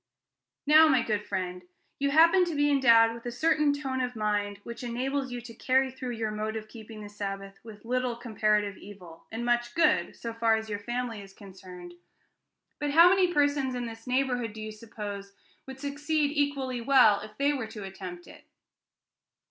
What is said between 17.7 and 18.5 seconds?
attempt it?